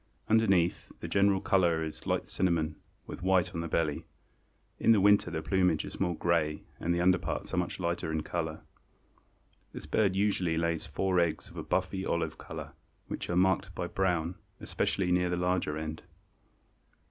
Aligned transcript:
Underneath, 0.27 0.91
the 0.99 1.07
general 1.07 1.39
color 1.39 1.83
is 1.83 2.07
light 2.07 2.27
cinnamon, 2.27 2.75
with 3.05 3.21
white 3.21 3.53
on 3.53 3.61
the 3.61 3.67
belly. 3.67 4.07
In 4.79 4.93
the 4.93 4.99
winter 4.99 5.29
the 5.29 5.43
plumage 5.43 5.85
is 5.85 5.99
more 5.99 6.15
gray 6.15 6.63
and 6.79 6.91
the 6.91 6.99
under 6.99 7.19
parts 7.19 7.53
are 7.53 7.57
much 7.57 7.79
lighter 7.79 8.11
in 8.11 8.23
color. 8.23 8.61
This 9.73 9.85
bird 9.85 10.15
usually 10.15 10.57
lays 10.57 10.87
four 10.87 11.19
eggs 11.19 11.49
of 11.51 11.55
a 11.55 11.61
buffy 11.63 12.03
olive 12.03 12.39
color, 12.39 12.71
which 13.05 13.29
are 13.29 13.35
marked 13.35 13.75
by 13.75 13.85
brown, 13.85 14.33
especially 14.59 15.11
near 15.11 15.29
the 15.29 15.37
larger 15.37 15.77
end. 15.77 16.01